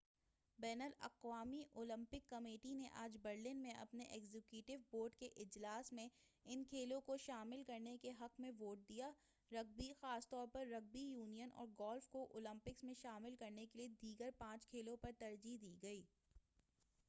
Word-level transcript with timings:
بین 0.59 0.81
الاقوامی 0.81 1.63
Olympic 1.73 2.29
committee 2.29 2.73
نے 2.73 2.87
آج 3.01 3.17
برلن 3.21 3.57
میں 3.57 3.73
اپنے 3.73 4.03
ایگزیکٹو 4.05 4.77
بورڈ 4.91 5.15
کے 5.19 5.29
اجلاس 5.35 5.91
میں 5.93 6.07
ان 6.45 6.63
کھیلوں 6.63 6.99
کو 7.01 7.17
شامل 7.17 7.63
کرنے 7.63 7.95
کے 7.97 8.11
حق 8.21 8.39
میں 8.39 8.51
ووٹ 8.59 8.87
دیا 8.89 9.11
رگبی 9.51 9.91
خاص 9.99 10.29
طور 10.29 10.47
پر 10.47 10.65
رگبی 10.67 11.03
یونین 11.03 11.51
اور 11.53 11.67
گولف 11.79 12.07
کو 12.09 12.27
اولمپکس 12.31 12.83
میں 12.83 12.95
شامل 13.01 13.35
کرنے 13.35 13.65
کیلئے 13.65 13.87
دیگر 14.01 14.29
پانچ 14.37 14.67
کھیلوں 14.67 14.97
پر 14.97 15.11
ترجیح 15.19 15.57
دی 15.61 15.75
گئی 15.81 16.03